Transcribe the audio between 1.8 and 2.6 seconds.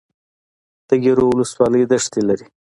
دښتې لري